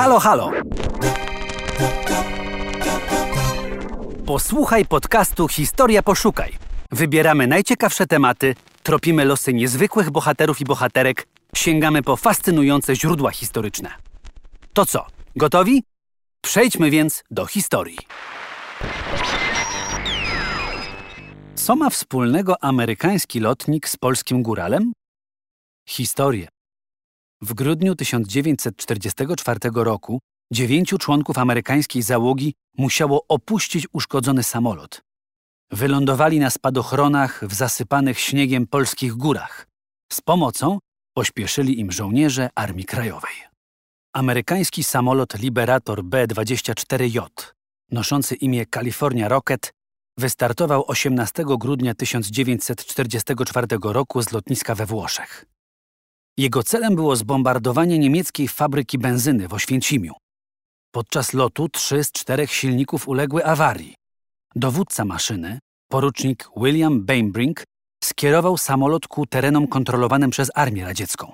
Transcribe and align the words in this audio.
Halo, 0.00 0.18
halo! 0.18 0.50
Posłuchaj 4.26 4.84
podcastu 4.86 5.48
Historia 5.48 6.02
Poszukaj. 6.02 6.58
Wybieramy 6.90 7.46
najciekawsze 7.46 8.06
tematy, 8.06 8.54
tropimy 8.82 9.24
losy 9.24 9.54
niezwykłych 9.54 10.10
bohaterów 10.10 10.60
i 10.60 10.64
bohaterek, 10.64 11.26
sięgamy 11.56 12.02
po 12.02 12.16
fascynujące 12.16 12.96
źródła 12.96 13.30
historyczne. 13.30 13.90
To 14.72 14.86
co, 14.86 15.06
gotowi? 15.36 15.82
Przejdźmy 16.40 16.90
więc 16.90 17.22
do 17.30 17.46
historii. 17.46 17.98
Co 21.54 21.76
ma 21.76 21.90
wspólnego 21.90 22.64
amerykański 22.64 23.40
lotnik 23.40 23.88
z 23.88 23.96
polskim 23.96 24.42
góralem? 24.42 24.92
Historię. 25.88 26.48
W 27.42 27.54
grudniu 27.54 27.94
1944 27.94 29.58
roku 29.74 30.20
dziewięciu 30.52 30.98
członków 30.98 31.38
amerykańskiej 31.38 32.02
załogi 32.02 32.54
musiało 32.78 33.24
opuścić 33.28 33.86
uszkodzony 33.92 34.42
samolot. 34.42 35.02
Wylądowali 35.70 36.38
na 36.38 36.50
spadochronach 36.50 37.44
w 37.46 37.54
zasypanych 37.54 38.20
śniegiem 38.20 38.66
polskich 38.66 39.12
górach. 39.12 39.66
Z 40.12 40.20
pomocą 40.20 40.78
pośpieszyli 41.14 41.80
im 41.80 41.92
żołnierze 41.92 42.48
Armii 42.54 42.84
Krajowej. 42.84 43.34
Amerykański 44.12 44.84
samolot 44.84 45.38
Liberator 45.38 46.04
B-24J, 46.04 47.28
noszący 47.90 48.34
imię 48.34 48.66
California 48.66 49.28
Rocket, 49.28 49.72
wystartował 50.18 50.84
18 50.86 51.44
grudnia 51.58 51.94
1944 51.94 53.66
roku 53.82 54.22
z 54.22 54.32
lotniska 54.32 54.74
we 54.74 54.86
Włoszech. 54.86 55.49
Jego 56.36 56.62
celem 56.62 56.96
było 56.96 57.16
zbombardowanie 57.16 57.98
niemieckiej 57.98 58.48
fabryki 58.48 58.98
benzyny 58.98 59.48
w 59.48 59.54
Oświęcimiu. 59.54 60.12
Podczas 60.90 61.32
lotu 61.32 61.68
trzy 61.68 62.04
z 62.04 62.12
czterech 62.12 62.52
silników 62.52 63.08
uległy 63.08 63.44
awarii. 63.44 63.94
Dowódca 64.54 65.04
maszyny, 65.04 65.58
porucznik 65.88 66.48
William 66.56 67.04
Bainbrink, 67.04 67.64
skierował 68.04 68.58
samolot 68.58 69.08
ku 69.08 69.26
terenom 69.26 69.68
kontrolowanym 69.68 70.30
przez 70.30 70.50
Armię 70.54 70.84
Radziecką. 70.84 71.32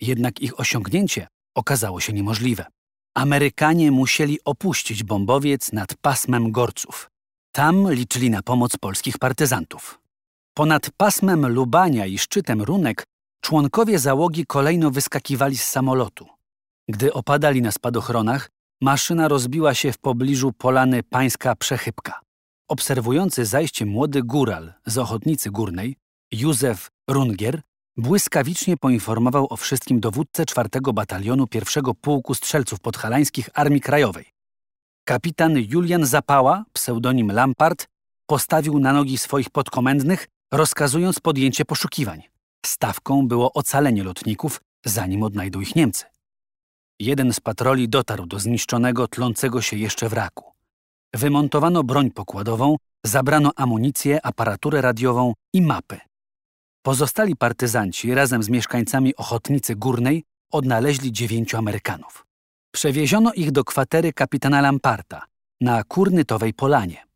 Jednak 0.00 0.40
ich 0.40 0.60
osiągnięcie 0.60 1.26
okazało 1.54 2.00
się 2.00 2.12
niemożliwe. 2.12 2.66
Amerykanie 3.14 3.90
musieli 3.90 4.38
opuścić 4.44 5.04
bombowiec 5.04 5.72
nad 5.72 5.94
pasmem 5.94 6.52
Gorców. 6.52 7.10
Tam 7.52 7.92
liczyli 7.92 8.30
na 8.30 8.42
pomoc 8.42 8.76
polskich 8.76 9.18
partyzantów. 9.18 9.98
Ponad 10.54 10.90
pasmem 10.96 11.46
Lubania 11.46 12.06
i 12.06 12.18
szczytem 12.18 12.62
Runek 12.62 13.04
członkowie 13.42 13.98
załogi 13.98 14.46
kolejno 14.46 14.90
wyskakiwali 14.90 15.58
z 15.58 15.64
samolotu. 15.64 16.26
Gdy 16.88 17.12
opadali 17.12 17.62
na 17.62 17.72
spadochronach, 17.72 18.50
maszyna 18.80 19.28
rozbiła 19.28 19.74
się 19.74 19.92
w 19.92 19.98
pobliżu 19.98 20.52
polany 20.52 21.02
Pańska 21.02 21.56
Przechybka. 21.56 22.20
Obserwujący 22.68 23.44
zajście 23.44 23.86
młody 23.86 24.22
góral 24.22 24.72
z 24.86 24.98
ochotnicy 24.98 25.50
górnej, 25.50 25.96
Józef 26.32 26.90
Rungier, 27.10 27.62
błyskawicznie 27.96 28.76
poinformował 28.76 29.46
o 29.50 29.56
wszystkim 29.56 30.00
dowódcę 30.00 30.46
czwartego 30.46 30.92
batalionu 30.92 31.46
pierwszego 31.46 31.94
pułku 31.94 32.34
strzelców 32.34 32.80
podhalańskich 32.80 33.48
Armii 33.54 33.80
Krajowej. 33.80 34.26
Kapitan 35.04 35.56
Julian 35.58 36.06
Zapała, 36.06 36.64
pseudonim 36.72 37.32
Lampart, 37.32 37.86
postawił 38.26 38.78
na 38.78 38.92
nogi 38.92 39.18
swoich 39.18 39.50
podkomendnych, 39.50 40.28
rozkazując 40.52 41.20
podjęcie 41.20 41.64
poszukiwań. 41.64 42.22
Stawką 42.66 43.28
było 43.28 43.52
ocalenie 43.52 44.04
lotników, 44.04 44.60
zanim 44.84 45.22
odnajdą 45.22 45.60
ich 45.60 45.76
Niemcy. 45.76 46.04
Jeden 47.00 47.32
z 47.32 47.40
patroli 47.40 47.88
dotarł 47.88 48.26
do 48.26 48.38
zniszczonego, 48.38 49.08
tlącego 49.08 49.62
się 49.62 49.76
jeszcze 49.76 50.08
wraku. 50.08 50.52
Wymontowano 51.14 51.84
broń 51.84 52.10
pokładową, 52.10 52.76
zabrano 53.04 53.50
amunicję, 53.56 54.26
aparaturę 54.26 54.80
radiową 54.80 55.34
i 55.52 55.62
mapy. 55.62 56.00
Pozostali 56.82 57.36
partyzanci 57.36 58.14
razem 58.14 58.42
z 58.42 58.48
mieszkańcami 58.48 59.16
Ochotnicy 59.16 59.76
Górnej 59.76 60.24
odnaleźli 60.50 61.12
dziewięciu 61.12 61.56
Amerykanów. 61.56 62.26
Przewieziono 62.72 63.32
ich 63.32 63.50
do 63.50 63.64
kwatery 63.64 64.12
kapitana 64.12 64.60
Lamparta 64.60 65.24
na 65.60 65.84
Kurnytowej 65.84 66.54
Polanie. 66.54 67.06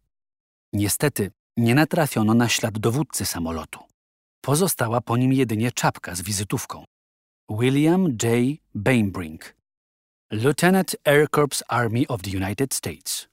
Niestety 0.73 1.31
nie 1.57 1.75
natrafiono 1.75 2.35
na 2.35 2.49
ślad 2.49 2.79
dowódcy 2.79 3.27
samolotu. 3.27 3.81
Pozostała 4.47 5.01
po 5.01 5.17
nim 5.17 5.33
jedynie 5.33 5.73
czapka 5.73 6.15
z 6.15 6.23
wizytówką. 6.23 6.85
William 7.51 8.07
J. 8.09 8.59
Bainbrink, 8.75 9.55
Lieutenant 10.33 10.97
Air 11.05 11.31
Corps 11.31 11.63
Army 11.69 12.03
of 12.09 12.23
the 12.23 12.37
United 12.37 12.75
States. 12.75 13.29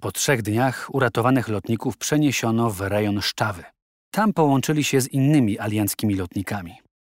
Po 0.00 0.12
trzech 0.12 0.42
dniach 0.42 0.88
uratowanych 0.92 1.48
lotników 1.48 1.96
przeniesiono 1.96 2.70
w 2.70 2.80
rejon 2.80 3.20
Szczawy. 3.20 3.64
Tam 4.10 4.32
połączyli 4.32 4.84
się 4.84 5.00
z 5.00 5.08
innymi 5.08 5.58
alianckimi 5.58 6.14
lotnikami. 6.14 6.74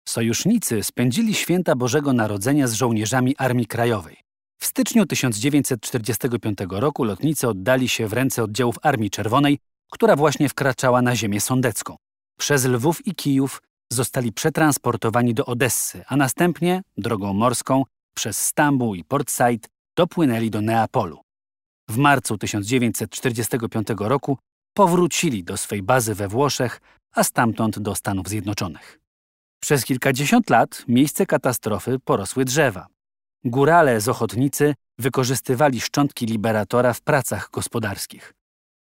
Sojusznicy 0.09 0.83
spędzili 0.83 1.33
święta 1.33 1.75
Bożego 1.75 2.13
Narodzenia 2.13 2.67
z 2.67 2.73
żołnierzami 2.73 3.35
Armii 3.37 3.65
Krajowej. 3.65 4.17
W 4.59 4.65
styczniu 4.65 5.05
1945 5.05 6.57
roku 6.69 7.03
lotnicy 7.03 7.47
oddali 7.47 7.89
się 7.89 8.07
w 8.07 8.13
ręce 8.13 8.43
oddziałów 8.43 8.75
Armii 8.81 9.09
Czerwonej, 9.09 9.59
która 9.91 10.15
właśnie 10.15 10.49
wkraczała 10.49 11.01
na 11.01 11.15
ziemię 11.15 11.41
sądecką. 11.41 11.95
Przez 12.41 12.65
Lwów 12.65 13.07
i 13.07 13.15
Kijów 13.15 13.61
zostali 13.93 14.33
przetransportowani 14.33 15.33
do 15.33 15.45
Odessy, 15.45 16.03
a 16.07 16.15
następnie, 16.15 16.81
drogą 16.97 17.33
morską, 17.33 17.83
przez 18.15 18.45
Stambuł 18.45 18.95
i 18.95 19.03
Port 19.03 19.31
Said 19.31 19.69
dopłynęli 19.97 20.49
do 20.49 20.61
Neapolu. 20.61 21.19
W 21.89 21.97
marcu 21.97 22.37
1945 22.37 23.87
roku 23.99 24.37
powrócili 24.73 25.43
do 25.43 25.57
swej 25.57 25.83
bazy 25.83 26.15
we 26.15 26.27
Włoszech, 26.27 26.81
a 27.15 27.23
stamtąd 27.23 27.79
do 27.79 27.95
Stanów 27.95 28.27
Zjednoczonych. 28.27 28.99
Przez 29.59 29.85
kilkadziesiąt 29.85 30.49
lat 30.49 30.83
miejsce 30.87 31.25
katastrofy 31.25 31.99
porosły 31.99 32.45
drzewa. 32.45 32.87
Górale 33.43 34.01
z 34.01 34.09
ochotnicy 34.09 34.75
wykorzystywali 34.99 35.81
szczątki 35.81 36.25
liberatora 36.25 36.93
w 36.93 37.01
pracach 37.01 37.49
gospodarskich. 37.51 38.33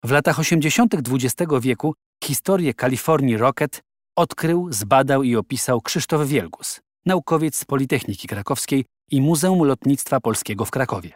W 0.04 0.10
latach 0.10 0.38
80. 0.38 0.94
XX 0.94 1.52
wieku 1.60 1.94
historię 2.24 2.74
Kalifornii 2.74 3.36
Rocket 3.36 3.82
odkrył, 4.16 4.72
zbadał 4.72 5.22
i 5.22 5.36
opisał 5.36 5.80
Krzysztof 5.80 6.28
Wielgus, 6.28 6.80
naukowiec 7.06 7.56
z 7.56 7.64
Politechniki 7.64 8.28
Krakowskiej 8.28 8.84
i 9.10 9.20
Muzeum 9.20 9.62
Lotnictwa 9.64 10.20
Polskiego 10.20 10.64
w 10.64 10.70
Krakowie. 10.70 11.12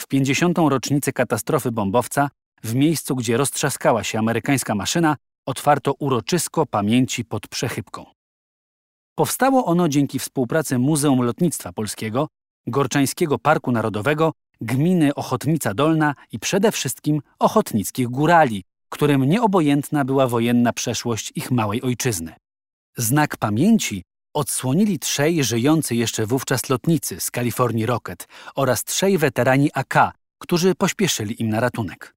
W 0.00 0.06
50. 0.06 0.58
rocznicę 0.58 1.12
katastrofy 1.12 1.72
bombowca, 1.72 2.28
w 2.62 2.74
miejscu, 2.74 3.16
gdzie 3.16 3.36
roztrzaskała 3.36 4.04
się 4.04 4.18
amerykańska 4.18 4.74
maszyna, 4.74 5.16
otwarto 5.46 5.94
uroczysko 5.98 6.66
pamięci 6.66 7.24
pod 7.24 7.48
przechybką. 7.48 8.06
Powstało 9.14 9.64
ono 9.64 9.88
dzięki 9.88 10.18
współpracy 10.18 10.78
Muzeum 10.78 11.22
Lotnictwa 11.22 11.72
Polskiego, 11.72 12.28
Gorczańskiego 12.66 13.38
Parku 13.38 13.72
Narodowego, 13.72 14.32
gminy 14.60 15.14
Ochotnica 15.14 15.74
Dolna 15.74 16.14
i 16.32 16.38
przede 16.38 16.72
wszystkim 16.72 17.20
ochotnickich 17.38 18.08
górali, 18.08 18.64
którym 18.94 19.24
nieobojętna 19.24 20.04
była 20.04 20.26
wojenna 20.26 20.72
przeszłość 20.72 21.32
ich 21.34 21.50
małej 21.50 21.82
ojczyzny. 21.82 22.32
Znak 22.96 23.36
pamięci 23.36 24.02
odsłonili 24.34 24.98
trzej 24.98 25.44
żyjący 25.44 25.94
jeszcze 25.94 26.26
wówczas 26.26 26.68
lotnicy 26.68 27.20
z 27.20 27.30
Kalifornii 27.30 27.86
Rocket 27.86 28.28
oraz 28.54 28.84
trzej 28.84 29.18
weterani 29.18 29.70
AK, 29.74 29.94
którzy 30.38 30.74
pośpieszyli 30.74 31.42
im 31.42 31.48
na 31.48 31.60
ratunek. 31.60 32.14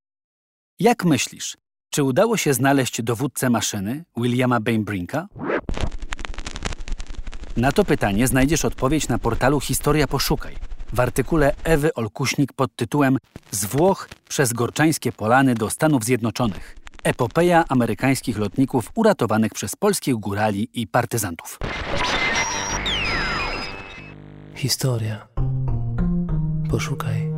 Jak 0.80 1.06
myślisz, 1.06 1.58
czy 1.90 2.04
udało 2.04 2.38
się 2.38 2.54
znaleźć 2.54 3.02
dowódcę 3.02 3.50
maszyny, 3.50 4.04
Williama 4.18 4.60
Bainbrinka? 4.60 5.28
Na 7.58 7.72
to 7.72 7.86
pytanie 7.86 8.28
znajdziesz 8.28 8.66
odpowiedź 8.66 9.08
na 9.08 9.18
portalu 9.18 9.60
Historia 9.60 10.08
Poszukaj 10.08 10.56
w 10.94 11.00
artykule 11.00 11.54
Ewy 11.64 11.94
Olkuśnik 11.94 12.54
pod 12.54 12.76
tytułem 12.76 13.18
Z 13.52 13.66
Włoch 13.66 14.10
przez 14.30 14.54
Gorczańskie 14.54 15.12
Polany 15.12 15.56
do 15.56 15.70
Stanów 15.70 16.04
Zjednoczonych. 16.04 16.78
Epopeja 17.04 17.64
amerykańskich 17.70 18.38
lotników 18.38 18.92
uratowanych 18.96 19.52
przez 19.52 19.76
polskich 19.76 20.16
górali 20.16 20.70
i 20.74 20.88
partyzantów. 20.88 21.60
Historia. 24.56 25.28
Poszukaj. 26.70 27.37